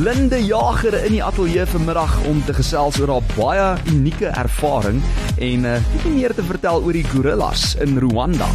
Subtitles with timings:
[0.00, 5.02] Linde Jager in die ateljee vanmiddag om te gesels oor haar baie unieke ervaring
[5.36, 8.48] en uh, bietjie meer te vertel oor die gorillas in Rwanda.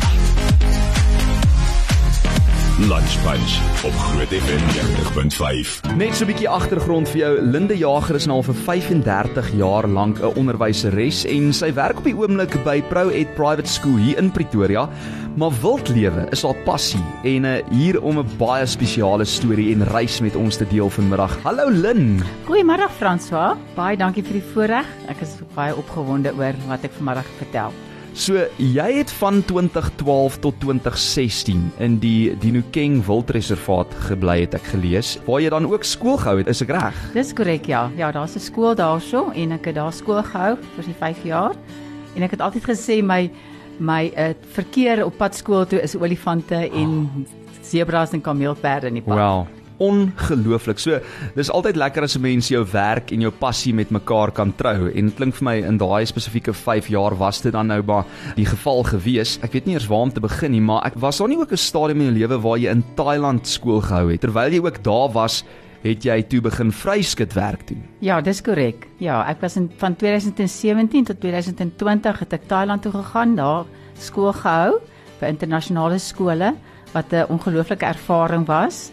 [2.90, 3.54] Lunch Bunch
[3.86, 5.76] op Groot FM 90.5.
[5.96, 7.42] Net so 'n bietjie agtergrond vir jou.
[7.42, 12.04] Linde Jager is nou al vir 35 jaar lank 'n onderwyseres en sy werk op
[12.04, 14.90] die oomblik by Pro Ed Private School hier in Pretoria.
[15.36, 20.22] Maar wildlewe is haar passie en uh, hier om 'n baie spesiale storie en reis
[20.24, 21.34] met ons te deel vanmiddag.
[21.44, 22.22] Hallo Lin.
[22.48, 23.58] Goeiemôre François.
[23.76, 24.88] Baie dankie vir die voorreg.
[25.12, 27.74] Ek is baie opgewonde oor wat ek vanmiddag vertel.
[28.14, 35.20] So jy het van 2012 tot 2016 in die Dinokeng Wildreservaat gebly het ek gelees
[35.26, 38.36] waar jy dan ook skool gehou het is ek reg Dis korrek ja ja daar's
[38.36, 41.56] 'n skool daarso en ek het daar skool gehou vir die 5 jaar
[42.16, 43.30] en ek het altyd gesê my
[43.80, 47.26] my uh, verkeer op pad skool toe is olifante en
[47.62, 50.80] zebras en kameelperde in die pad Wel ongelooflik.
[50.80, 51.00] So,
[51.36, 54.92] dis altyd lekker as 'n mens jou werk en jou passie met mekaar kan trou.
[54.92, 58.06] En dit klink vir my in daai spesifieke 5 jaar was dit dan nou maar
[58.36, 59.40] die geval gewees.
[59.44, 61.52] Ek weet nie eers waar om te begin nie, maar ek was daar nie ook
[61.52, 64.84] 'n stadium in jou lewe waar jy in Thailand skool gehou het terwyl jy ook
[64.84, 65.44] daar was
[65.86, 67.84] het jy toe begin vryskut werk doen.
[68.04, 68.88] Ja, dis korrek.
[69.02, 73.66] Ja, ek was in van 2017 tot 2020 het ek Thailand toe gegaan, daar
[74.02, 74.80] skool gehou
[75.20, 76.56] vir internasionale skole
[76.94, 78.92] wat 'n ongelooflike ervaring was.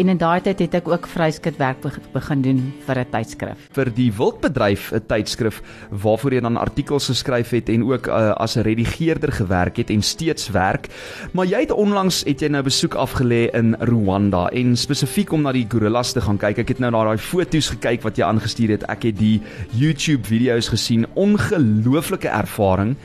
[0.00, 1.82] En in daai tyd het ek ook vryskutwerk
[2.14, 3.66] begin doen vir 'n tydskrif.
[3.76, 8.56] Vir die Wildbedryf 'n tydskrif waarvoor jy dan artikels geskryf het en ook uh, as
[8.56, 10.88] 'n redigeerder gewerk het en steeds werk.
[11.32, 15.52] Maar jy het onlangs het jy nou besoek afgelê in Rwanda en spesifiek om na
[15.52, 16.58] die gorillas te gaan kyk.
[16.58, 18.88] Ek het nou na daai foto's gekyk wat jy aangestuur het.
[18.88, 21.06] Ek het die YouTube video's gesien.
[21.14, 22.96] Ongelooflike ervaring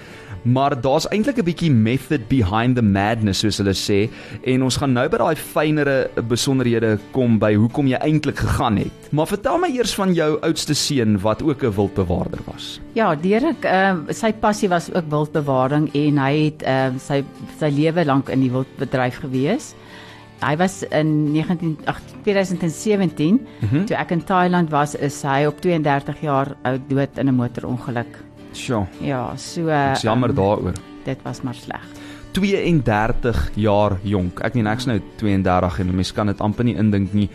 [0.45, 4.09] maar daar's eintlik 'n bietjie method behind the madness soos hulle sê
[4.43, 9.09] en ons gaan nou by daai fynere besonderhede kom by hoekom jy eintlik gegaan het.
[9.11, 12.79] Maar vertel my eers van jou oudste seun wat ook 'n wildbewaarder was.
[12.93, 17.23] Ja, Derek, uh, sy passie was ook wildbewaring en hy het uh, sy
[17.59, 19.73] sy lewe lank in die wildbedryf gewees.
[20.41, 23.85] Hy was in 19 ag 2017 mm -hmm.
[23.85, 28.24] toe ek in Thailand was, is hy op 32 jaar oud dood in 'n motorongeluk
[28.55, 28.85] Sjoe.
[29.03, 30.73] Ja, so uh, jammer um, daaroor.
[31.05, 31.83] Dit was maar sleg.
[32.35, 34.41] 32 jaar jonk.
[34.43, 37.29] Ek meen ek's nou 32 en mens kan dit amper nie indink nie.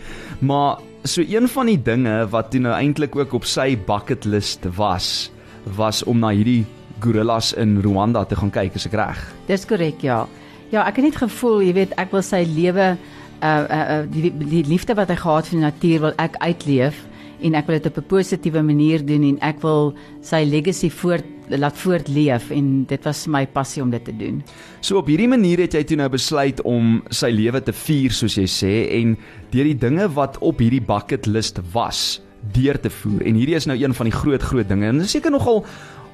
[0.44, 4.66] Maar so een van die dinge wat toe nou eintlik ook op sy bucket list
[4.76, 5.30] was,
[5.76, 6.66] was om na hierdie
[7.00, 9.22] gorillas in Rwanda te gaan kyk, is ek reg?
[9.48, 10.26] Dis korrek, ja.
[10.70, 12.92] Ja, ek het net gevoel, jy weet, ek wil sy lewe
[13.40, 16.98] uh uh die die liefde wat hy gehad vir die natuur wil ek uitleef
[17.42, 21.24] en ek wil dit op 'n positiewe manier doen en ek wil sy legacy voort
[21.48, 24.42] laat voortleef en dit was my passie om dit te doen.
[24.80, 28.36] So op hierdie manier het jy toe nou besluit om sy lewe te vier soos
[28.36, 29.16] jy sê en
[29.50, 32.20] deur die dinge wat op hierdie bucket list was
[32.54, 35.30] deur te voer en hierdie is nou een van die groot groot dinge en seker
[35.30, 35.64] nogal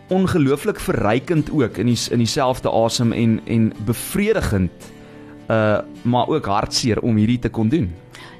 [0.08, 4.92] ongelooflik verrykend ook in die in dieselfde asem en en bevredigend
[5.50, 7.90] uh maar ook hartseer om hierdie te kon doen.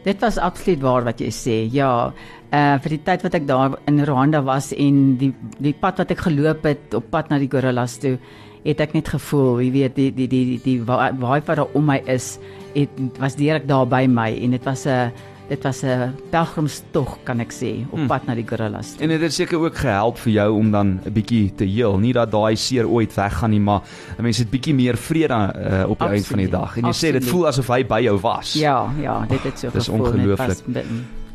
[0.04, 1.56] Dit was absoluut waar wat jy sê.
[1.72, 2.12] Ja,
[2.53, 6.11] uh vir die tyd wat ek daar in Rwanda was en die die pad wat
[6.11, 8.19] ek geloop het op pad na die gorillas toe,
[8.67, 11.87] het ek net gevoel, jy weet, die die die die, die vibe wat daar om
[11.87, 12.37] my is,
[12.75, 12.91] het
[13.23, 15.12] was direk daar by my en dit was 'n
[15.49, 18.07] dit was 'n pelgrimstog kan ek sê op hmm.
[18.07, 18.97] pad na die gorillas.
[18.99, 22.13] En dit het seker ook gehelp vir jou om dan 'n bietjie te heel, nie
[22.13, 23.83] dat daai seer ooit weggaan nie, maar
[24.19, 26.77] mense het bietjie meer vrede uh, op die einde van die dag.
[26.77, 27.15] En jy Absoluut.
[27.15, 28.53] sê dit voel asof hy by jou was.
[28.53, 29.81] Ja, ja, dit het so gevoel.
[29.81, 30.59] Dis ongelooflik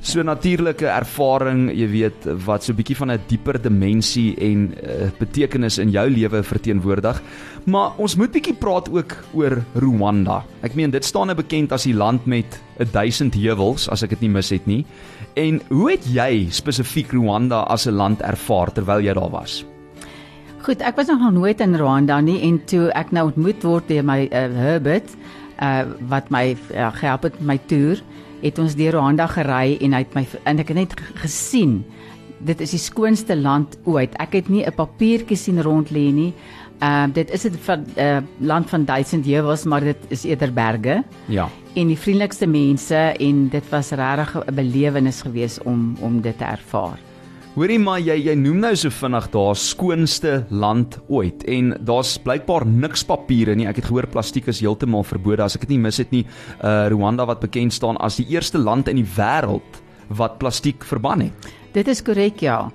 [0.01, 5.09] so natuurlike ervaring, jy weet, wat so 'n bietjie van 'n dieper dimensie en uh,
[5.19, 7.21] betekenis in jou lewe verteenwoordig.
[7.65, 10.43] Maar ons moet bietjie praat ook oor Rwanda.
[10.61, 12.59] Ek meen dit staan nou bekend as die land met
[12.91, 14.85] 1000 heuwels as ek dit nie mis het nie.
[15.35, 19.65] En hoe het jy spesifiek Rwanda as 'n land ervaar terwyl jy daar was?
[20.61, 24.03] Goed, ek was nog nooit in Rwanda nie en toe ek nou ontmoet word deur
[24.03, 25.09] my uh, Herbert
[25.61, 28.01] uh, wat my uh, gehelp het met my toer
[28.41, 31.83] het ons deur Rwanda gery en hy het my en ek het net gesien
[32.45, 34.15] dit is die skoonste land ooit.
[34.19, 36.33] Ek het nie 'n papiertjie sien rond lê nie.
[36.79, 41.03] Ehm uh, dit is 'n uh, land van duisend heuwels, maar dit is eerder berge.
[41.25, 41.49] Ja.
[41.73, 46.43] En die vriendelikste mense en dit was regtig 'n belewenis geweest om om dit te
[46.43, 46.99] ervaar.
[47.51, 52.63] Hoorie maar jy jy noem nou so vinnig daar skoonste land ooit en daar's blykbaar
[52.63, 53.65] niks papiere nie.
[53.67, 56.21] Ek het gehoor plastiek is heeltemal verbode as ek dit nie mis het nie.
[56.63, 59.81] Uh Rwanda wat bekend staan as die eerste land in die wêreld
[60.15, 61.51] wat plastiek verban het.
[61.75, 62.69] Dit is korrek ja.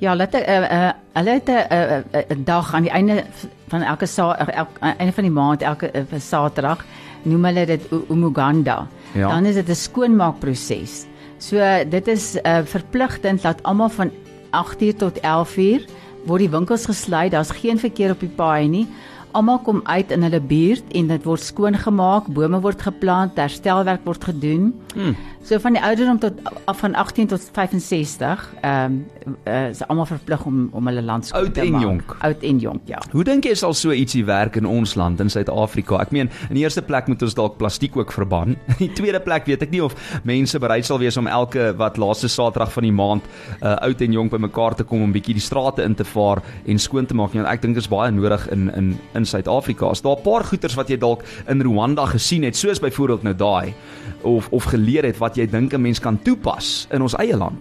[0.00, 3.24] Ja, hulle het 'n uh, uh, hulle het 'n uh, uh, dag aan die einde
[3.68, 6.84] van elke sa elke einde van die maand elke uh, Saterdag
[7.22, 8.86] noem hulle dit Umuganda.
[9.12, 9.28] Ja.
[9.28, 11.06] Dan is dit 'n skoonmaakproses.
[11.38, 11.58] So
[11.88, 14.10] dit is uh, verpligtend dat almal van
[14.52, 15.88] 8uur tot 11uur
[16.28, 17.32] word die winkels gesluit.
[17.32, 18.86] Daar's geen verkeer op die paai nie.
[19.32, 24.24] Almal kom uit in hulle buurt en dit word skoongemaak, bome word geplant, herstelwerk word
[24.28, 24.72] gedoen.
[24.92, 25.16] Hmm.
[25.42, 26.32] So van die ouderdom tot
[26.70, 31.26] af van 18 tot 65, ehm um, uh, is almal verplig om om hulle land
[31.26, 31.82] skoon Oud te en maak.
[31.82, 32.16] jonk.
[32.18, 32.98] Oud en jonk, ja.
[33.10, 35.98] Hoe dink jy sal so ietsie werk in ons land in Suid-Afrika?
[36.02, 38.56] Ek meen, in die eerste plek moet ons dalk plastiek ook verban.
[38.72, 39.94] In die tweede plek weet ek nie of
[40.26, 43.26] mense bereid sal wees om elke wat laaste Saterdag van die maand
[43.60, 46.78] uh, oud en jonk bymekaar te kom om bietjie die strate in te vaar en
[46.78, 47.42] skoon te maak nie.
[47.42, 49.90] Want ek dink dit is baie nodig in in in Suid-Afrika.
[49.90, 53.34] Is daar 'n paar goeters wat jy dalk in Rwanda gesien het, soos byvoorbeeld nou
[53.34, 53.74] daai
[54.22, 57.58] of of geleer het wat jy dink 'n mens kan toepas in ons eie land?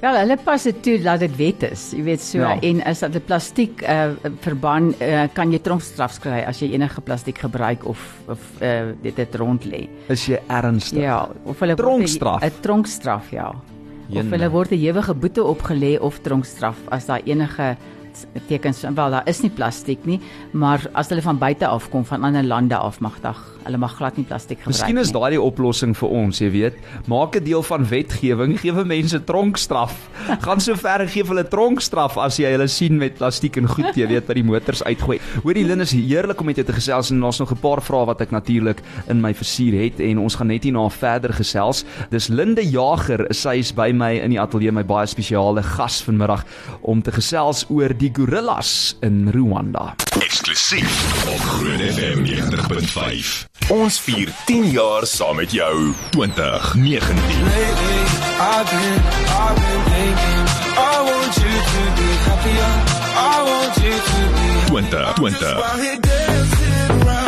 [0.00, 1.90] Wel, hulle pas dit toe dat dit wet is.
[1.92, 2.54] Jy weet so Ja.
[2.54, 2.60] ja.
[2.62, 7.36] en as dit plastiek uh, verban uh, kan jy tronkstraf kry as jy enige plastiek
[7.38, 7.98] gebruik of
[8.28, 9.88] of uh, dit dit rond lê.
[10.08, 11.02] Is jy ernstig?
[11.02, 12.42] Ja, of hulle 'n- Tronkstraf?
[12.42, 13.52] 'n tronkstraf ja.
[14.08, 14.24] Jene.
[14.24, 17.76] Of hulle word 'n ewige boete opgelê of tronkstraf as daar enige
[18.48, 20.20] tekens wel daar is nie plastiek nie,
[20.52, 23.94] maar as hulle van buite af kom van ander lande af mag dag hulle mag
[23.98, 25.16] glad nie plastiek gebruik Miskien is nie.
[25.16, 26.76] daai die oplossing vir ons, jy weet.
[27.10, 29.94] Maak 'n deel van wetgewing, gee vir mense tronkstraf.
[30.44, 33.94] Gaan so ver en gee hulle tronkstraf as jy hulle sien met plastiek en goed,
[33.96, 35.20] jy weet, by die motors uitgooi.
[35.44, 38.06] Hoorie Lin is heerlik om met jou te gesels en daar's nog 'n paar vrae
[38.06, 41.84] wat ek natuurlik in my versier het en ons gaan net hierna verder gesels.
[42.10, 46.44] Dis Linde Jager, sy is by my in die ateljee my baie spesiale gas vanmiddag
[46.82, 49.94] om te gesels oor die gorillas in Rwanda.
[50.18, 53.46] Eksklusief op Groot FM 90.5.
[53.68, 55.92] Ons vier 10 jaar saam met jou.
[56.10, 56.84] 2019.
[56.84, 57.16] Lately,
[58.40, 59.02] I've been,
[59.40, 60.46] I've been thinking.
[60.76, 60.78] I
[61.08, 62.70] want you to be happier.
[63.14, 63.16] I
[63.50, 67.19] want you to be 2020.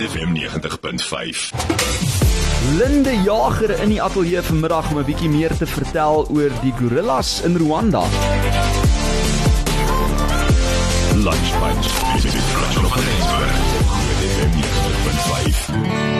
[0.00, 1.52] Groot FM 90.5.
[2.76, 7.40] Linde Jager in die ateljee vanmiddag om 'n bietjie meer te vertel oor die gorillas
[7.44, 8.02] in Rwanda.
[11.14, 11.88] Lunch Bunch.
[12.22, 12.76] Dit is Groot
[14.16, 16.19] FM 90.5.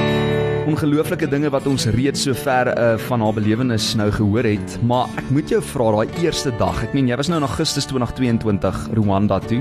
[0.71, 5.33] Ongelooflike dinge wat ons reeds sover uh, van haar belewenis nou gehoor het, maar ek
[5.35, 6.77] moet jou vra daai eerste dag.
[6.85, 9.59] Ek meen jy was nou in Augustus 2022 Rwanda toe.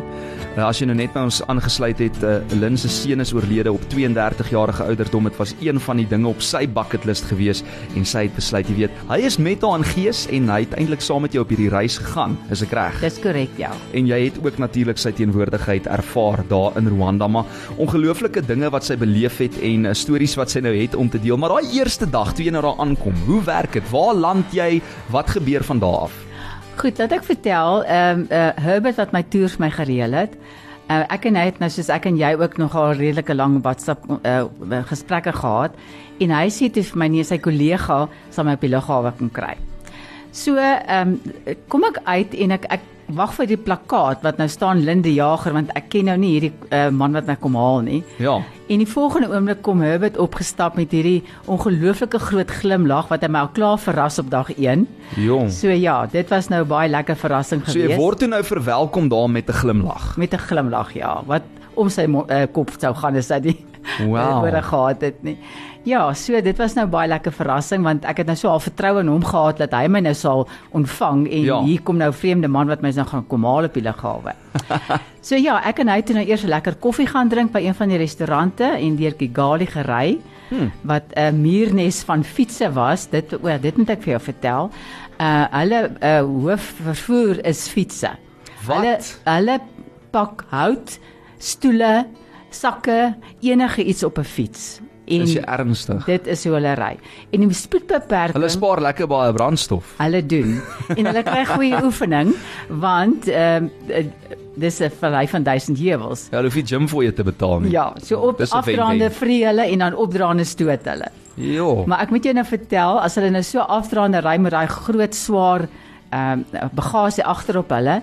[0.54, 3.74] Uh, as jy nou net by ons aangesluit het, uh, Lin se seun is oorlede
[3.74, 5.32] op 32 jarige ouderdom.
[5.32, 7.64] Dit was een van die dinge op sy bucketlist gewees
[7.98, 10.78] en sy het besluit, jy weet, hy is met haar in gees en hy het
[10.78, 12.38] eintlik saam met jou op hierdie reis gegaan.
[12.54, 13.02] Is ek reg?
[13.08, 13.72] Dis korrek, ja.
[13.98, 17.50] en jy het ook natuurlik sy teenwoordigheid ervaar daar in Rwanda maar
[17.82, 21.22] ongelooflike dinge wat sy beleef het en uh, stories wat sy nou het om te
[21.22, 24.56] deel maar daai eerste dag toe jy nou daar aankom hoe werk dit waar land
[24.56, 24.82] jy
[25.14, 26.26] wat gebeur van daar af
[26.80, 30.36] Goed, laat ek vertel, ehm um, uh, Herbert wat my toer vir my gereël het.
[30.88, 34.06] Uh, ek en hy het nou soos ek en jy ook nogal redelike lang WhatsApp
[34.08, 34.46] uh,
[34.88, 35.76] gesprekke gehad
[36.24, 37.98] en hy sê toe vir my nee sy kollega
[38.32, 39.58] sal my op die lughawe kom kry.
[40.32, 44.48] So ehm um, kom ek uit en ek ek wag vir die plakkaat wat nou
[44.52, 47.82] staan Linde Jager want ek ken nou nie hierdie uh, man wat my kom haal
[47.86, 48.04] nie.
[48.22, 48.40] ja
[48.70, 53.40] En die volgende oomblik kom Herbert opgestap met hierdie ongelooflike groot glimlag wat hy my
[53.40, 54.86] al klaar verras op dag 1.
[55.18, 58.44] jong So ja, dit was nou 'n baie lekker verrassing so jy word toe nou
[58.44, 61.44] verwelkom daar met 'n glimlag met 'n glimlag, ja, wat
[61.76, 63.58] om sy uh, kop sou gaan as hy die
[64.06, 64.40] Wow.
[64.44, 65.38] woorde gehad het nie.
[65.84, 69.00] Ja, so dit was nou baie lekker verrassing want ek het nou so al vertroue
[69.00, 71.62] in hom gehad dat hy my nou sal ontvang en Ja.
[71.64, 74.34] hier kom nou 'n vreemde man wat my nou gaan kom haal op die lughawe.
[75.22, 77.88] so ja, ek en hy het nou eers lekker koffie gaan drink by een van
[77.90, 80.20] die restaurante en deur Kigali gery.
[80.50, 80.72] Hmm.
[80.82, 83.08] wat 'n uh, muurnes van fietsse was.
[83.10, 84.70] Dit o, dit moet ek vir jou vertel.
[85.22, 88.10] Uh hulle uh, hoofvervoer is fietsse.
[88.66, 88.78] Wat?
[88.78, 89.60] Hulle hulle
[90.12, 91.00] pak hout,
[91.38, 92.08] stoele,
[92.50, 94.82] sakke, enige iets op 'n fiets.
[95.10, 96.92] En is jy ernstig dit is hoe hulle ry.
[97.34, 100.60] En die spoedbeperking hulle spaar lekker baie brandstof hulle doen
[100.96, 102.34] en hulle kry goeie oefening
[102.84, 104.04] want ehm uh,
[104.60, 106.28] dis 'n vallei van 1000 heuwels.
[106.32, 109.46] ja hulle hoef nie gym vir jou te betaal nie Ja, so op afdraande vrie
[109.46, 111.08] hulle en dan opdraande stoot hulle.
[111.36, 114.68] ja Maar ek moet jou nou vertel, as hulle nou so afdraande ry met daai
[114.68, 115.68] groot swaar
[116.12, 118.02] ehm um, bagasie agterop hulle,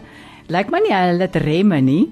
[0.49, 2.07] lyk my nie hulle het remme nie.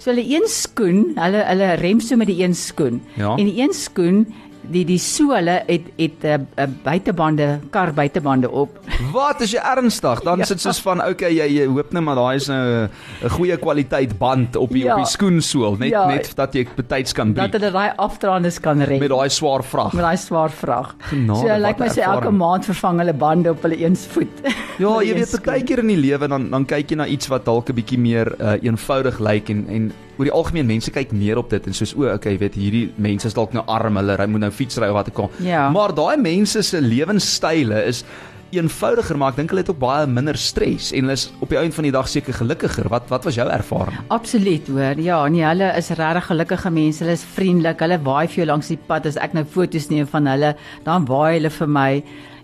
[0.00, 3.02] So hulle een skoen, hulle hulle rem so met die een skoen.
[3.20, 3.34] Ja.
[3.36, 4.22] En die een skoen
[4.62, 8.78] die die soole het het 'n uh, uh, buitebande, kar buitebande op.
[9.12, 10.20] Wat is jy ernstig?
[10.22, 10.44] Dan Ja.
[10.44, 12.88] sit soos van okay, jy, jy hoop net maar daai is nou
[13.24, 14.92] 'n goeie kwaliteit band op die Ja.
[14.94, 16.06] op die skoensool, net Ja.
[16.06, 18.98] net dat jy betyds kan dat breek hulle daai afdraandes kan rem.
[18.98, 19.92] met daai swaar vrag.
[19.92, 20.94] met daai swaar vrag.
[20.98, 24.40] Genade, so lyk my een sê elke maand vervang hulle bande op hulle eens voet.
[24.78, 27.44] Ja, jy weet baie keer in die lewe dan dan kyk jy na iets wat
[27.44, 31.40] dalk 'n bietjie meer uh, eenvoudig lyk en en oor die algemeen mense kyk neer
[31.40, 34.26] op dit en soos o, okay, weet hierdie mense is dalk nou arm, hulle ry
[34.28, 35.30] moet nou fietsry of wat ook al.
[35.46, 35.68] Ja.
[35.72, 38.04] Maar daai mense se lewenstyle is
[38.50, 41.58] eenvoudiger maar ek dink hulle het ook baie minder stres en hulle is op die
[41.60, 42.90] einde van die dag seker gelukkiger.
[42.92, 44.00] Wat wat was jou ervaring?
[44.12, 45.00] Absoluut hoor.
[45.00, 47.04] Ja, nee, hulle is regtig gelukkige mense.
[47.04, 47.80] Hulle is vriendelik.
[47.80, 50.52] Hulle waai vir jou langs die pad as ek nou foto's neem van hulle,
[50.84, 51.90] dan waai hulle vir my.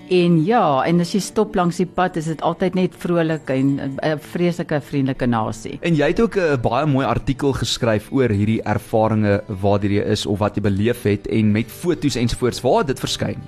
[0.09, 3.81] En ja, en as jy stop langs die pad, is dit altyd net vrolik en
[3.81, 5.79] 'n vreeslike vriendelike nasie.
[5.83, 10.27] En jy het ook 'n baie mooi artikel geskryf oor hierdie ervarings waardeur jy is
[10.27, 12.61] of wat jy beleef het en met foto's ensovoorts.
[12.61, 13.43] Waar het dit verskyn?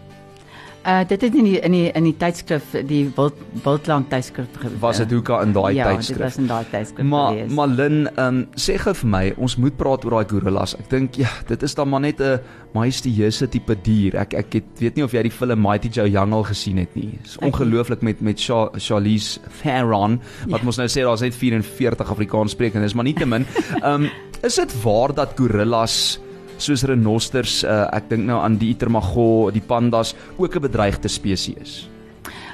[0.89, 4.47] Uh dit het in die in die in die tydskrif die Wild Wildland tydskrif.
[4.81, 6.17] Was dit hoeka in daai ja, tydskrif?
[6.17, 9.57] dit was in daai tydskrif Maar maar Lin, ehm um, sê gou vir my, ons
[9.61, 10.73] moet praat oor daai gorillas.
[10.79, 12.41] Ek dink ja, dit is dan maar net 'n
[12.75, 14.17] majestueuse tipe dier.
[14.17, 16.95] Ek ek het, weet nie of jy die film Mighty Joe Young al gesien het
[16.97, 17.19] nie.
[17.23, 20.67] Dis Ek- ongelooflik met met Sha Charlize Theron wat Ja.
[20.67, 23.45] ons nou sê daar's net 44 Afrikaans sprekend, dis maar nie te min.
[23.83, 24.11] Ehm um,
[24.43, 26.19] is dit waar dat gorillas
[26.59, 31.89] soos renosters, uh, ek dink nou aan die Itermagor, die pandas ook 'n bedreigde spesies?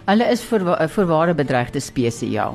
[0.07, 2.53] Hulle is vir vir ware bedreigde spesies, ja.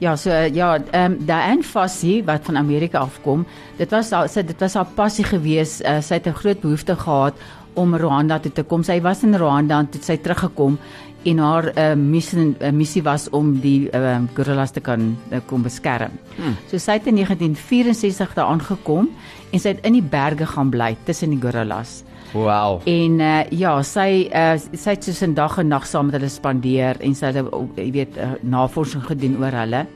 [0.00, 3.46] Ja, so uh, ja, ehm um, Diane Fossey wat van Amerika afkom,
[3.78, 5.80] dit was haar sy dit was haar passie gewees.
[5.82, 7.34] Uh, sy het 'n groot behoefte gehad
[7.74, 8.82] om Rwanda toe te kom.
[8.82, 10.78] Sy was in Rwanda en toe sy teruggekom
[11.24, 15.64] en haar uh, missie uh, missie was om die uh, gorillas te kan uh, kom
[15.64, 16.12] beskerm.
[16.36, 16.56] Hmm.
[16.70, 19.08] So sy het in 1964 daar aangekom
[19.50, 22.02] en sy het in die berge gaan bly tussen die gorillas.
[22.34, 22.80] Wow.
[22.90, 26.30] En uh, ja, sy uh, sy het soos 'n dag en nag saam met hulle
[26.32, 29.86] spandeer en sy het jy weet uh, navorsing gedoen oor hulle.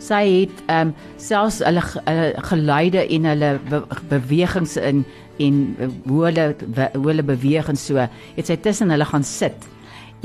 [0.00, 5.04] Sy het ehm um, selfs hulle, hulle geluide en hulle be, bewegings in
[5.40, 6.46] en uh, hoe hulle
[6.94, 7.96] hoe hulle beweeg en so,
[8.36, 9.68] het sy tussen hulle gaan sit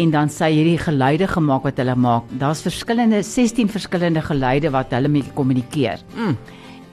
[0.01, 2.27] en dan sy hierdie geluide gemaak wat hulle maak.
[2.39, 6.03] Daar's verskillende 16 verskillende geluide wat hulle mee kommunikeer.
[6.15, 6.35] Mm.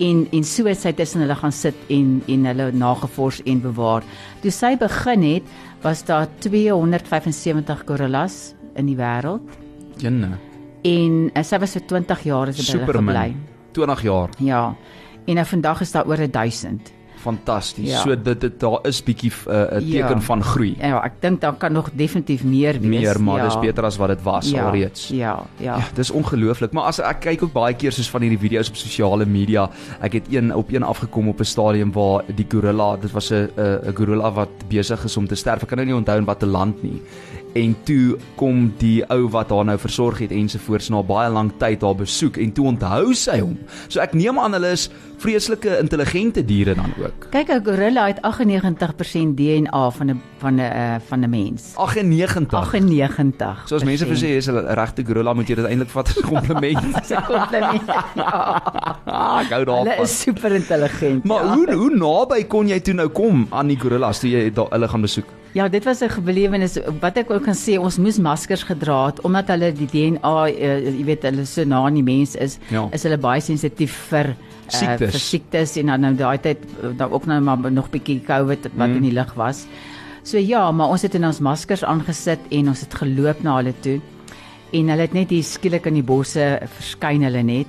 [0.03, 4.07] En en so het sy tussen hulle gaan sit en en hulle nagevors en bewaar.
[4.43, 9.43] Toe sy begin het, was daar 275 gorillas in die wêreld
[10.01, 10.39] Jenne.
[10.87, 13.29] en uh, sy was vir 20 jaar as hulle gebly.
[13.73, 14.31] 20 jaar.
[14.39, 14.63] Ja.
[15.27, 16.93] En nou vandag is daar oor 1000.
[17.23, 17.91] Fantasties.
[17.91, 18.01] Ja.
[18.03, 20.07] So dit dit daar is bietjie 'n uh, Ja.
[20.09, 20.75] teken van groei.
[20.79, 23.01] Ja, ek dink daar kan nog definitief meer wees.
[23.01, 23.45] Meer, maar ja.
[23.45, 25.09] dis beter as wat dit was ja, alreeds.
[25.09, 25.77] Ja, ja.
[25.77, 26.73] Ja, dis ongelooflik.
[26.73, 30.13] Maar as ek kyk ook baie keer soos van hierdie video's op sosiale media, ek
[30.13, 33.95] het een op een afgekom op 'n stadium waar die gorilla, dit was 'n 'n
[33.95, 35.63] gorilla wat besig is om te sterf.
[35.63, 37.01] Ek kan nou nie onthou in watter land nie.
[37.55, 41.83] En toe kom die ou wat haar nou versorg het ensovoorts na baie lank tyd
[41.83, 43.59] haar besoek en toe onthou sy hom.
[43.89, 44.89] So ek neem aan hulle is
[45.23, 47.29] vreeslike intelligente diere dan ook.
[47.31, 51.73] Kyk, 'n gorilla het 98% DNA van 'n van 'n uh, van 'n mens.
[51.77, 52.59] 98.
[52.59, 53.63] 98.
[53.69, 56.17] So as mense vir sê is 'n regte gorilla moet jy dit eintlik vat as
[56.17, 56.83] 'n kompliment.
[56.99, 57.87] Dis 'n kompliment.
[58.15, 58.63] ja.
[59.07, 60.05] ah, ek hou Hulle daarvan.
[60.05, 61.25] is super intelligent.
[61.25, 61.55] Maar ja.
[61.55, 64.89] hoe hoe naby kon jy toe nou kom aan die gorillas toe jy da, hulle
[64.89, 65.27] gaan besoek?
[65.55, 69.21] Ja, dit was 'n belewenis wat ek ook kan sê ons moes maskers gedra het
[69.21, 72.89] omdat hulle die DNA, uh, jy weet, hulle so na aan die mens is, Ja.
[72.93, 74.35] is hulle baie sensitief vir uh,
[74.69, 75.11] Siektes.
[75.11, 78.63] vir siektes en dan nou daai tyd uh, dan ook nou maar nog bietjie COVID
[78.77, 78.97] wat Mm.
[78.97, 79.67] in die lug was.
[80.23, 83.75] So ja, maar ons het in ons maskers aangesit en ons het geloop na hulle
[83.81, 84.01] toe.
[84.73, 87.67] En hulle het net hier skielik in die bosse verskyn hulle net.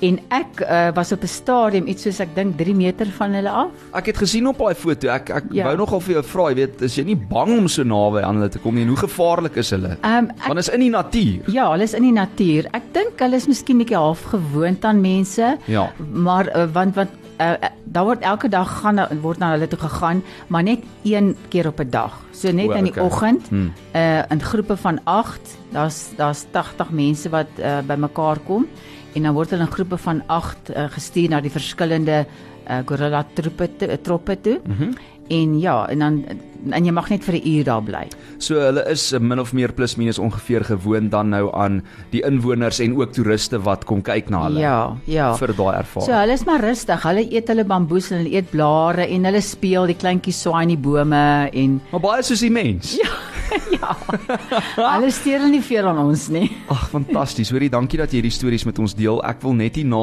[0.00, 3.50] En ek uh, was op 'n stadium iets soos ek dink 3 meter van hulle
[3.50, 3.70] af.
[3.94, 5.08] Ek het gesien op daai foto.
[5.08, 5.64] Ek ek Ja.
[5.64, 8.34] wou nogal vir jou vra, jy weet, is jy nie bang om so naby aan
[8.36, 8.82] hulle te kom nie?
[8.82, 9.96] En hoe gevaarlik is hulle?
[10.04, 11.42] Um, ek Want is in die natuur.
[11.50, 12.66] Ja, hulle is in die natuur.
[12.72, 15.56] Ek dink hulle is miskien bietjie half gewoond aan mense.
[15.66, 15.90] Ja.
[16.12, 17.10] Maar uh, want want
[17.40, 17.52] uh,
[17.84, 21.80] daar word elke dag gaan word na hulle toe gegaan, maar net een keer op
[21.80, 22.12] 'n dag.
[22.32, 23.04] So net O, in die okay.
[23.04, 23.72] oggend Hmm.
[23.94, 25.40] uh in groepe van 8.
[25.72, 28.66] Daar's daar's 80 mense wat uh, bymekaar kom
[29.16, 33.24] en dan word hulle in groepe van 8 uh, gestuur na die verskillende uh, gorilla
[33.34, 33.70] troepe
[34.04, 34.58] troppe toe.
[34.64, 34.96] Mm
[35.26, 36.24] en ja, en dan
[36.72, 38.08] en jy mag net vir 'n uur daar bly.
[38.38, 42.80] So hulle is min of meer plus minus ongeveer gewoond dan nou aan die inwoners
[42.80, 44.60] en ook toeriste wat kom kyk na hulle.
[44.60, 45.34] Ja, ja.
[45.36, 46.20] vir daai So ervaring.
[46.20, 47.02] hulle is maar rustig.
[47.02, 50.68] Hulle eet hulle bamboes en hulle eet blare en hulle speel, die kleintjies swaai in
[50.68, 52.96] die bome en maar baie soos die mens.
[52.96, 53.10] Ja.
[53.80, 53.94] ja.
[54.76, 56.48] hulle steur nie veel aan ons nie.
[56.72, 57.50] Ag, fantasties.
[57.50, 59.20] Hoorie, dankie dat jy hierdie stories met ons deel.
[59.22, 60.00] Ek wil net hierna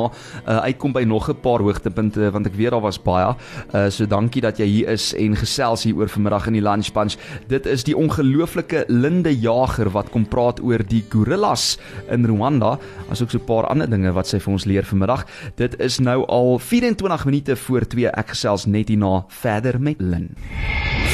[0.48, 3.36] uh, uitkom by nog 'n paar hoogtepunte want ek weet daar was baie.
[3.74, 6.92] Uh, so dankie dat jy hier is en gesels hier oor vanmiddag in die Lunch
[6.94, 7.18] Punch.
[7.50, 11.78] Dit is die ongelooflike Linde Jager wat kom praat oor die gorillas
[12.14, 12.78] in Rwanda,
[13.10, 15.26] asook so 'n paar ander dinge wat sy vir ons leer vanmiddag.
[15.56, 18.08] Dit is nou al 24 minute voor 2.
[18.08, 20.36] Ek gesels net hierna verder met Lin.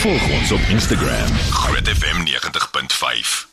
[0.02, 1.32] Volg ons op Instagram.
[1.52, 3.48] Groot FM 90.5.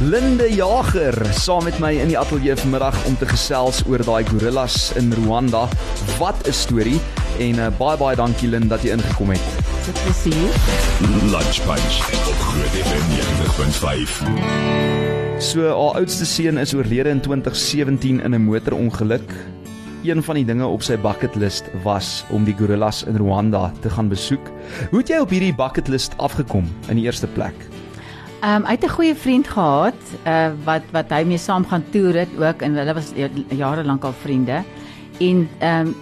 [0.00, 4.92] Linde Jager saam met my in die ateljee vanmiddag om te gesels oor daai gorillas
[4.96, 5.66] in Rwanda.
[6.18, 7.00] Wat 'n storie
[7.40, 9.46] en uh, baie baie dankie Linde dat jy ingekom het.
[10.10, 10.56] Is hier.
[11.32, 11.96] Lunch Punch
[12.28, 14.18] op Groot FM 90.5.
[15.40, 19.32] So haar oudste seun is oorlede in 2017 in 'n motorongeluk.
[20.04, 23.90] Een van die dinge op sy bucket list was om die gorillas in Rwanda te
[23.90, 24.52] gaan besoek.
[24.90, 27.54] Hoe het jy op hierdie bucket list afgekom in die eerste plek?
[28.40, 31.84] Ehm um, hy het 'n goeie vriend gehad uh wat wat hy mee saam gaan
[31.90, 33.12] toer het ook en hulle was
[33.48, 34.62] jare lank al vriende.
[35.18, 35.94] En ehm um,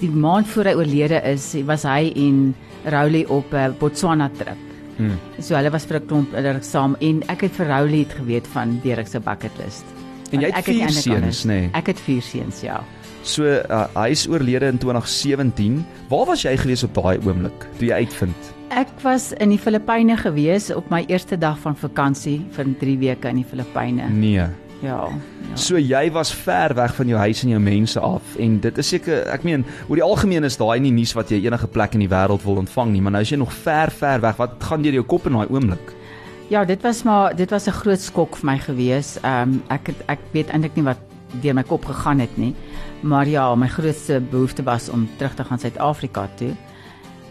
[0.00, 4.58] die maand voor hy oorlede is, was hy en Rowley op 'n uh, Botswana trip.
[4.96, 5.18] Hmm.
[5.40, 8.46] So hulle was vir 'n klomp hulle saam en ek het vir Rowley het geweet
[8.46, 9.84] van Derek se bucket list.
[10.30, 11.48] En jy het vier seuns, nê?
[11.48, 11.70] Nee.
[11.72, 12.82] Ek het vier seuns, ja.
[13.22, 15.84] So uh, hy is oorlede in 2017.
[16.08, 18.54] Waar was jy gewees op daai oomblik toe jy uitvind?
[18.68, 23.28] Ek was in die Filippyne gewees op my eerste dag van vakansie vir 3 weke
[23.28, 24.10] in die Filippyne.
[24.12, 24.44] Nee.
[24.82, 25.08] Ja.
[25.08, 25.56] ja.
[25.58, 28.88] So jy was ver weg van jou huis en jou mense af en dit is
[28.88, 32.04] seker ek meen oor die algemeen is daai nie nuus wat jy enige plek in
[32.04, 34.82] die wêreld wil ontvang nie maar nou is jy nog ver ver weg wat gaan
[34.82, 35.94] deur jou kop in daai oomblik
[36.48, 39.20] Ja, dit was maar dit was 'n groot skok vir my gewees.
[39.20, 40.98] Ehm um, ek het, ek weet eintlik nie wat
[41.42, 42.54] deur my kop gegaan het nie.
[43.00, 46.56] Maar ja, my grootste behoefte was om terug te gaan Suid-Afrika toe.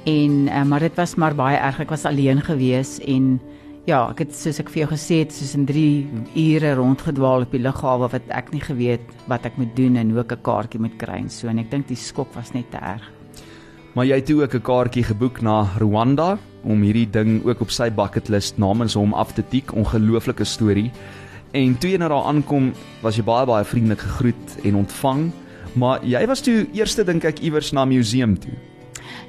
[0.05, 1.79] En uh, maar dit was maar baie erg.
[1.79, 3.41] Ek was alleen gewees en
[3.87, 5.83] ja, ek het soos ek vir jou gesê het, soos in 3
[6.35, 10.23] ure rondgedwaal op die lughawe wat ek nie geweet wat ek moet doen en hoe
[10.25, 12.77] ek 'n kaartjie moet kry en so en ek dink die skok was net te
[12.77, 13.03] erg.
[13.95, 17.89] maar jy het ook 'n kaartjie geboek na Rwanda om hierdie ding ook op sy
[17.89, 19.73] bucket list namens hom af te tik.
[19.73, 20.91] Ongelooflike storie.
[21.51, 25.31] En toe jy nou daar aankom was jy baie baie vriendelik gegroet en ontvang.
[25.73, 28.53] Maar jy was toe eerste dink ek iewers na museum toe.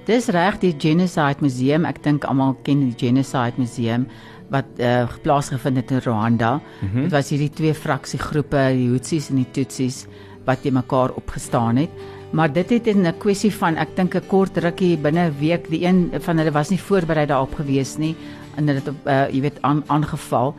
[0.09, 1.85] Dis reg die Genocide Museum.
[1.85, 4.07] Ek dink almal ken die Genocide Museum
[4.49, 6.55] wat uh, plaasgevind het in Rwanda.
[6.55, 7.02] Mm -hmm.
[7.02, 10.07] Dit was hierdie twee fraksiegroepe, die Hutsies en die Tutsis
[10.45, 11.90] wat te mekaar opgestaan het.
[12.31, 15.69] Maar dit het in 'n kwessie van ek dink 'n kort rukkie binne 'n week
[15.69, 18.17] die een van hulle was nie voorberei daarop gewees nie
[18.57, 20.55] en hulle het op uh, jy weet aan, aangeval.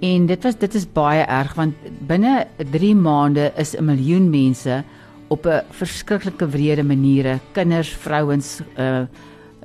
[0.00, 1.74] En dit was dit is baie erg want
[2.06, 4.84] binne 3 maande is 'n miljoen mense
[5.28, 9.06] op 'n verskriklike wrede maniere, kinders, vrouens, uh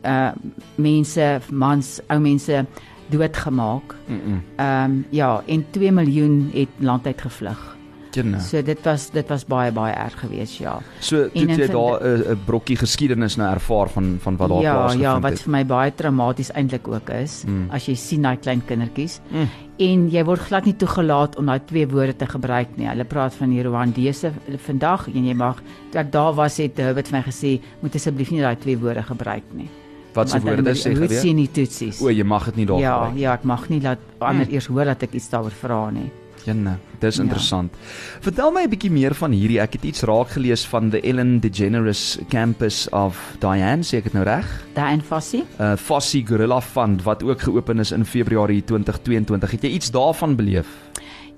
[0.06, 0.32] uh
[0.76, 2.66] mense, mans, ou mense
[3.12, 3.96] doodgemaak.
[4.08, 7.72] Ehm um, ja, en 2 miljoen het land uit gevlug.
[8.12, 8.40] Kenne.
[8.44, 10.76] So dit was dit was baie baie erg geweest, ja.
[11.00, 14.74] So toe jy daar 'n 'n brokkie geskiedenis nou ervaar van van wat daar ja,
[14.74, 15.42] plaasgevind ja, wat het.
[15.42, 17.70] vir my baie traumaties eintlik ook is, mm.
[17.72, 19.22] as jy sien daai klein kindertjies.
[19.32, 19.48] Mm.
[19.78, 22.88] En jy word glad nie toegelaat om daai twee woorde te gebruik nie.
[22.88, 27.08] Hulle praat van die Rwandese vandag en jy mag toe ek daar was het Herbert
[27.08, 29.70] vir my gesê, moet asseblief nie daai twee woorde gebruik nie.
[30.14, 31.10] Wat se woorde sê die geweet?
[31.10, 32.02] Tutsi en die Tutsis.
[32.02, 33.18] O, jy mag dit nie daar Ja, gebruik.
[33.20, 36.12] ja, ek mag nie laat ander eers hoor dat ek iets daaroor vra nie.
[36.46, 37.24] Jenne, dis Ja.
[37.24, 37.72] interessant.
[38.20, 39.60] Vertel my 'n bietjie meer van hierdie.
[39.60, 44.14] Ek het iets raak gelees van the Ellen DeGeneres campus of Diane, sê ek dit
[44.14, 44.46] nou reg?
[44.74, 45.44] Daai en Fassie?
[45.60, 49.52] Uh Fossie Gorilla Fund wat ook geopen is in Februarie 2022.
[49.52, 50.66] Het jy iets daarvan beleef?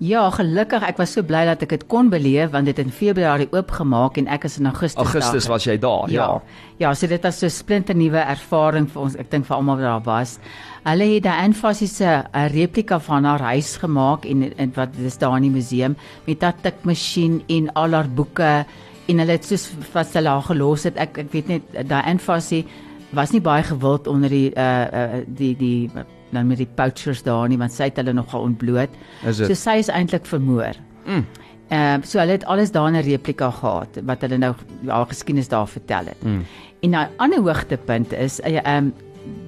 [0.02, 2.92] Ja, gelukkig ek was so bly dat ek dit kon beleef want dit het in
[2.92, 5.52] Februarie oopgemaak en ek is in Augustus Augustus daar.
[5.54, 6.26] was jy daar, ja.
[6.26, 6.42] Ja.
[6.78, 9.16] Ja, so dit was so 'n splinternuwe ervaring vir ons.
[9.16, 10.40] Ek dink vir almal wat daar was.
[10.84, 15.18] Hulle het daai Anfasie se 'n replika van haar huis gemaak en, en wat dis
[15.18, 18.66] daar in die museum met 'n tikmasjien en al haar boeke
[19.08, 20.98] en hulle het soos wat hulle haar gelos het.
[20.98, 22.66] Ek ek weet net daai Anfasie
[23.12, 25.90] was nie baie gewild onder die uh, uh die die
[26.34, 28.90] dan met die poachers daar nie want sy het hulle nogal ontbloot.
[29.24, 29.48] Is dit?
[29.48, 30.78] So sy is eintlik vermoor.
[31.06, 31.26] Mm.
[31.70, 34.54] Ehm uh, so hulle het alles daar in 'n replika gehad wat hulle nou
[34.88, 36.24] haar geskiedenis daar vertel het.
[36.24, 36.46] Mm.
[36.82, 38.94] En 'n ander hoogtepunt is ehm uh, um,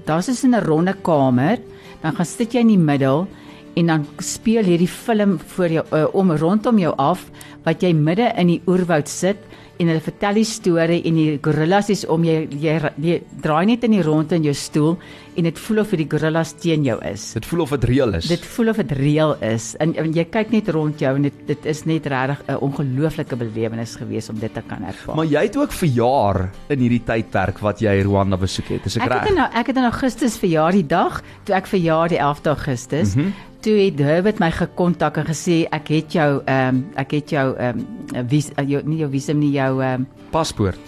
[0.05, 1.59] daar's is in 'n ronde kamer,
[2.01, 3.27] dan gaan sit jy in die middel
[3.75, 7.29] en dan speel hierdie film voor jou uh, om rondom jou af
[7.63, 9.37] wat jy midde in die oerwoud sit
[9.79, 13.83] en hulle vertel die storie en die gorillas is om jy jy, jy draai net
[13.83, 14.95] in die rond in jou stoel
[15.35, 17.25] en dit voel of die gorillas teen jou is.
[17.35, 18.29] Dit voel of dit reël is.
[18.31, 21.41] Dit voel of dit reël is en, en jy kyk net rond jou en dit
[21.49, 25.15] dit is net regtig 'n ongelooflike belewenis geweest om dit te kan ervaar.
[25.15, 28.85] Maar jy het ook verjaar in hierdie tydperk wat jy Rwanda besoek het.
[28.85, 29.31] Is ek, ek het reg?
[29.31, 33.15] in ek het in Augustus verjaar die dag toe ek verjaar die 11de Augustus.
[33.15, 33.33] Mm -hmm.
[33.65, 37.47] Toe het Herbert my gekontak en gesê ek het jou ehm um, ek het jou
[37.57, 37.79] ehm
[38.13, 40.79] um, vis jou, nie jou visum nie jou ehm um, Paspoort.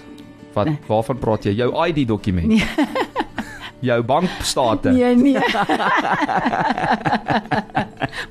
[0.54, 1.54] Wat waarvan praat jy?
[1.60, 2.48] Jou ID dokument.
[2.48, 2.64] Nee.
[3.90, 4.92] jou bankstate.
[4.92, 5.38] nee nee.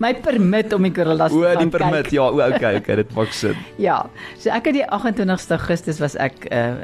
[0.03, 2.09] my permit om die gorillas O, te die gaan permit.
[2.09, 2.19] kyk.
[2.19, 3.55] Ja, o, okay, okay, dit maak sin.
[3.87, 4.03] Ja,
[4.39, 6.75] so ek het die 28ste Augustus was ek uh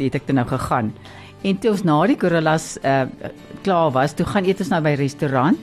[0.00, 0.92] het ek toe nou gegaan.
[1.46, 3.04] En toe ons na die gorillas uh
[3.62, 5.58] klaar was, toe gaan eet ons nou by restaurant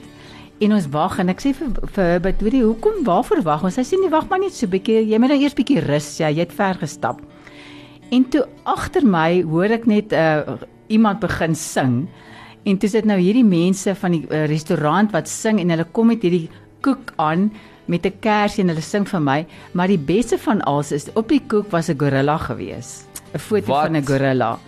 [0.63, 3.99] En ons wag en ek sê vir vir "Hoorie, hoekom waarvoor wag ons?" Hy sê,
[3.99, 5.09] "Nee, wag maar net so 'n bietjie.
[5.09, 7.21] Jy moet nou eers bietjie rus, ja, jy het ver gestap."
[8.13, 12.07] En toe agter my hoor ek net 'n uh, iemand begin sing.
[12.63, 16.07] En dis dit nou hierdie mense van die uh, restaurant wat sing en hulle kom
[16.07, 16.49] met hierdie
[16.81, 17.51] koek aan
[17.85, 21.27] met 'n kersie en hulle sing vir my, maar die beste van alles is op
[21.29, 23.05] die koek was 'n gorilla gewees.
[23.33, 23.85] 'n Foto Wat?
[23.85, 24.59] van 'n gorilla.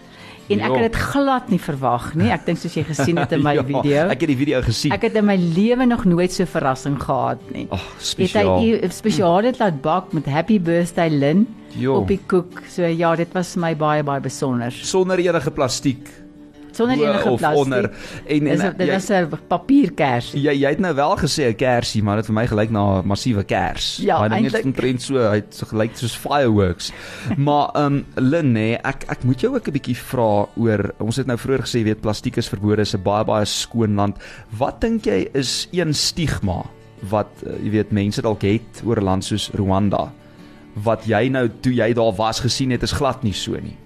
[0.49, 2.29] En ek het dit glad nie verwag nie.
[2.29, 4.07] Ek dink soos jy gesien het in my Ja, video.
[4.13, 4.91] Ek het die video gesien.
[4.93, 7.65] Ek het in my lewe nog nooit so verrassing gehad nie.
[7.73, 8.59] Ag, het spesiaal.
[8.59, 11.95] hy i- spesiaal dit laat bak met happy birthday Lin Jo.
[12.01, 12.61] op die koek.
[12.69, 14.71] So ja, dit was vir my baie baie besonder.
[14.71, 16.07] Sonder enige plastiek
[16.75, 17.63] Sonder enige of plastiek.
[17.63, 17.83] onder.
[18.27, 20.41] En en dit jy, was 'n papierkersie.
[20.41, 23.07] jy jy het nou wel gesê 'n kersie, maar dit vir my gelyk na 'n
[23.07, 23.97] massiewe kers.
[24.01, 26.91] Ja, Daai ding is omtrent so, hy het so gelyk soos fireworks.
[27.47, 31.15] maar ehm um, Lin nê, ek ek moet jou ook 'n bietjie vra oor ons
[31.15, 34.17] het nou vroeër gesê weet plastiek is verbode, is 'n baie baie skoon land.
[34.57, 36.65] Wat dink jy is een stigma
[37.09, 40.11] wat uh, jy weet mense dalk het oor 'n land soos Rwanda?
[40.83, 43.77] Wat jy nou toe jy daar was gesien het is glad nie so nie.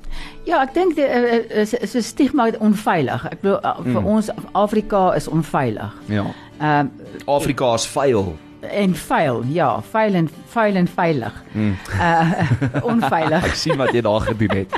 [0.46, 1.10] Ja, ek dink dit
[1.52, 3.26] is is 'n stigma onveilig.
[3.32, 4.06] Ek bedoel vir Mm.
[4.06, 5.94] ons Afrika is onveilig.
[6.08, 6.26] Ja.
[6.62, 6.88] Ehm
[7.26, 8.36] Afrika is vuil.
[8.62, 11.34] en vuil, ja, vuil en vuil en veilig.
[11.54, 11.76] Mm.
[12.00, 12.34] Uh
[12.94, 13.46] onveilig.
[13.46, 14.74] Ek sien wat jy daar gedoen het.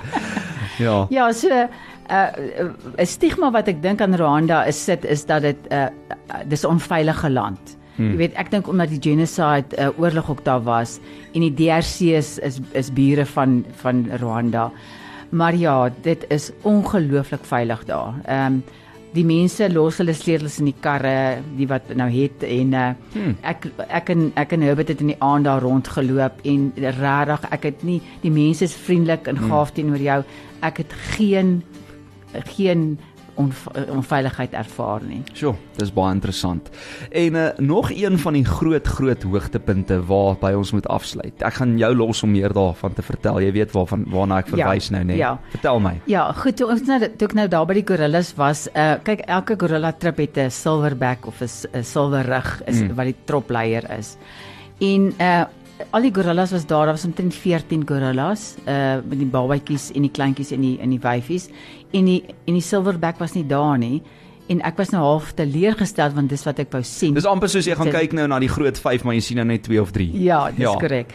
[0.77, 1.05] Ja.
[1.09, 1.69] Ja, so 'n
[2.11, 5.87] uh, 'n stigma wat ek dink aan Rwanda is sit is dat dit 'n uh,
[6.47, 7.77] dis onveilige land.
[7.95, 8.11] Hmm.
[8.11, 10.99] Jy weet, ek dink omdat die genocide uh, oorlog ook daar was
[11.33, 14.71] en die DRC is is, is bure van van Rwanda.
[15.31, 18.13] Maar ja, dit is ongelooflik veilig daar.
[18.25, 18.63] Ehm um,
[19.11, 23.33] die mense los hulle sleutels in die karre, die wat nou het en uh, hmm.
[23.43, 27.67] ek ek en ek en Herbert het in die aand daar rondgeloop en regtig ek
[27.67, 30.21] het nie die mense is vriendelik en gaaf teenoor jou.
[30.63, 31.57] Ek het geen
[32.55, 32.99] geen
[33.35, 35.21] onveiligheid ervaar nie.
[35.33, 36.69] Sjoe, dis baie interessant.
[37.09, 41.41] En uh, nog een van die groot groot hoogtepunte waarby ons moet afsluit.
[41.41, 43.41] Ek gaan jou los om meer daarvan te vertel.
[43.41, 45.17] Jy weet waarvan waarna ek verwys Ja, nou, né?
[45.19, 45.31] ja.
[45.55, 45.95] Vertel my.
[46.11, 49.25] Ja, goed, toe ons nou toe ek nou daar by die gorillas was, uh kyk
[49.27, 52.95] elke gorilla trip het 'n silverback of 'n silwerrug is mm.
[52.95, 54.17] wat die tropleier is.
[54.79, 55.45] En uh
[55.91, 60.01] al die gorillas was daar, daar was omtrent 14 gorillas, uh met die babatjies en
[60.07, 61.49] die kleintjies en die en die wyfies
[61.93, 64.01] en die en die silverback was nie daar nie.
[64.49, 67.13] En ek was nou half teleurgesteld want dis wat ek wou sien.
[67.15, 69.45] Dis amper soos jy gaan kyk nou na die groot 5, maar jy sien nou
[69.47, 70.09] net 2 of 3.
[70.23, 70.73] Ja, dis Ja.
[70.79, 71.13] korrek.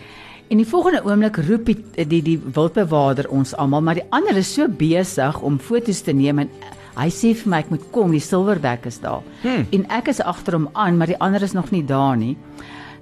[0.49, 4.55] En die volgende oomblik roep die die, die wildbewaarder ons almal, maar die ander is
[4.55, 6.51] so besig om foto's te neem en
[6.97, 9.23] hy sê vir my ek moet kom, die silverback is daar.
[9.43, 9.67] Hmm.
[9.73, 12.37] En ek is agter hom aan, maar die ander is nog nie daar nie.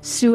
[0.00, 0.34] So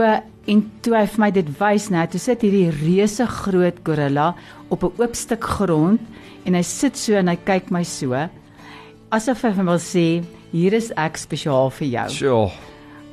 [0.50, 4.34] en toe hy vir my dit wys, nou, toe sit hierdie reuse groot gorilla
[4.70, 6.02] op 'n oop stuk grond
[6.46, 8.18] en hy sit so en hy kyk my so
[9.12, 12.08] asof hy wil sê, hier is ek spesiaal vir jou.
[12.10, 12.52] Sjoe.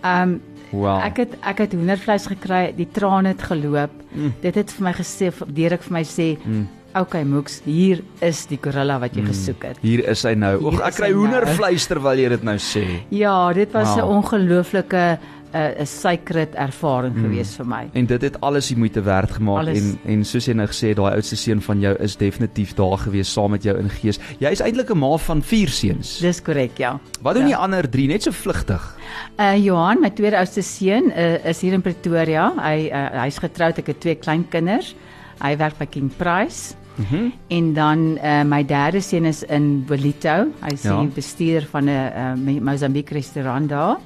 [0.05, 0.41] Um
[0.73, 0.99] Wow.
[0.99, 3.93] Ek het ek het hoendervleis gekry, die trane het geloop.
[4.13, 4.33] Mm.
[4.43, 6.67] Dit het vir my gesê, Derek vir my sê, mm.
[6.97, 9.27] "Okay, Moeks, hier is die gorilla wat jy mm.
[9.29, 10.59] gesoek het." Hier is hy nou.
[10.67, 11.21] Oek, ek kry nou.
[11.21, 12.85] hoendervleis terwyl jy dit nou sê.
[13.11, 14.17] Ja, dit was 'n Wow.
[14.17, 15.19] ongelooflike
[15.57, 17.23] 'n 'n sacred ervaring mm.
[17.23, 17.89] gewees vir my.
[17.93, 19.79] En dit het alles die moeite werd gemaak Alles.
[19.79, 22.99] en en soos jy nou gesê het, daai oudste seun van jou is definitief daar
[22.99, 24.19] gewees saam met jou in gees.
[24.39, 26.19] Jy is eintlik 'n ma van 4 seuns.
[26.19, 26.99] Dis korrek, ja.
[27.23, 27.49] Wat doen Ja.
[27.49, 28.97] die ander 3 net so vlugtig?
[29.39, 32.53] Uh Johan, my tweede oudste seun, uh, is hier in Pretoria.
[32.57, 34.95] Hy uh, hy's getroud, ek het twee kleinkinders.
[35.43, 36.75] Hy werk by King Price.
[36.97, 40.47] Mm En dan uh, my derde seun is in Bolito.
[40.63, 40.99] Hy's Ja.
[41.01, 43.97] die bestuurder van 'n uh, Mozambique restaurant daar.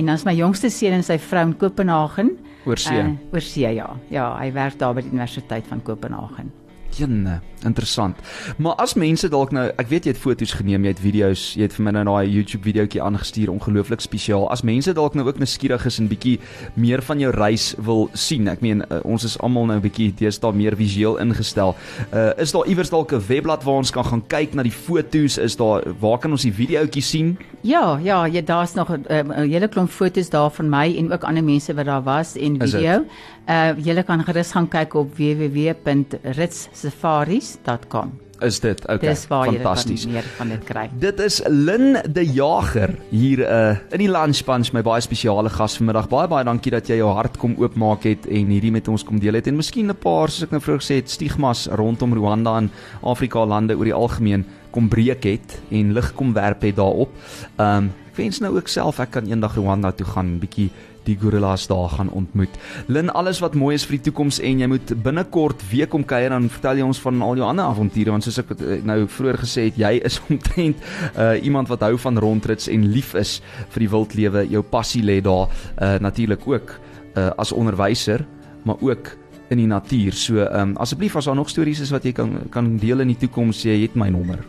[0.00, 2.30] En dan is my jongste seun en sy vrou in Kopenhagen.
[2.64, 2.96] Oor see.
[2.96, 3.90] Uh, oor see ja.
[4.08, 6.48] Ja, hy werk daar by die Universiteit van Kopenhagen.
[6.96, 8.16] Jenne, interessant.
[8.58, 11.68] Maar as mense dalk nou, ek weet jy het foto's geneem, jy het video's, jy
[11.68, 14.48] het vir my nou daai YouTube videoetjie aangestuur, ongelooflik spesiaal.
[14.50, 16.38] As mense dalk nou ook nuuskierig is en bietjie
[16.74, 18.48] meer van jou reis wil sien.
[18.50, 21.76] Ek meen uh, ons is almal nou bietjie deesdae meer visueel ingestel.
[22.10, 25.38] Uh is daar iewers dalk 'n webblad waar ons kan gaan kyk na die foto's?
[25.38, 27.38] Is daar waar kan ons die videoetjie sien?
[27.62, 31.24] Ja, ja, ja daar's nog 'n uh, hele klomp foto's daar van my en ook
[31.24, 33.04] ander mense wat daar was en video.
[33.48, 38.12] Uh julle kan gerus gaan kyk op www.ritsafaris.com.
[38.40, 39.12] Is dit okay?
[39.12, 40.06] Dis waar Fantasties.
[40.08, 40.86] meer van dit kry.
[40.98, 45.76] Dit is Lin de Jager hier uh, in die Lunch Bunch my baie spesiale gas
[45.76, 46.08] vanmiddag.
[46.08, 49.20] Baie baie dankie dat jy jou hart kom oopmaak het en hierdie met ons kom
[49.20, 52.56] deel het en miskien 'n paar soos ek nou vroeër gesê het stigmas rondom Rwanda
[52.56, 52.70] en
[53.02, 57.10] Afrika lande oor die algemeen kom breek het en lig kom werp het daarop.
[57.58, 60.70] Um ek wens nou ook self ek kan eendag Rwanda toe gaan bietjie
[61.10, 62.56] die gorillas daar gaan ontmoet.
[62.88, 66.32] Lin, alles wat mooi is vir die toekoms en jy moet binnekort weer kom kuier
[66.36, 69.40] en vertel jy ons van al jou ander avonture want soos ek uh, nou vroeër
[69.44, 70.80] gesê het, jy is omtrent
[71.16, 73.38] uh, iemand wat hou van rondrits en lief is
[73.74, 74.46] vir die wildlewe.
[74.50, 76.76] Jou passie lê daar uh, natuurlik ook
[77.16, 78.24] uh, as onderwyser,
[78.64, 79.16] maar ook
[79.50, 80.14] in die natuur.
[80.14, 83.10] So ehm um, asseblief as daar nog stories is wat jy kan kan deel in
[83.10, 84.44] die toekoms, jy het my nommer.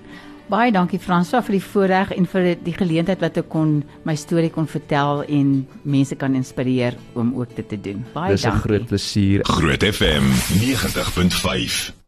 [0.52, 4.50] Baie dankie Franswa vir die voorreg en vir die geleentheid wat ek kon my storie
[4.52, 5.54] kon vertel en
[5.88, 8.04] mense kan inspireer om ook dit te doen.
[8.12, 8.60] Baie Dis dankie.
[8.60, 9.46] Dis 'n groot plesier.
[9.48, 10.28] Groot FM
[10.60, 12.01] 90.5